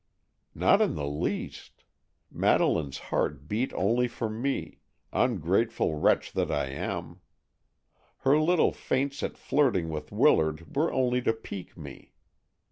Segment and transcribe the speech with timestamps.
[0.55, 1.83] "Not in the least.
[2.31, 4.79] Madeleine's heart beat only for me,
[5.13, 7.21] ungrateful wretch that I am.
[8.21, 12.13] Her little feints at flirting with Willard were only to pique me.